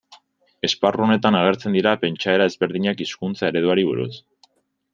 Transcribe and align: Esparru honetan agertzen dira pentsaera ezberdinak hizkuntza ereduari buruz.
Esparru 0.67 1.05
honetan 1.07 1.37
agertzen 1.41 1.77
dira 1.77 1.93
pentsaera 2.05 2.49
ezberdinak 2.53 3.05
hizkuntza 3.05 3.51
ereduari 3.53 3.87
buruz. 3.91 4.11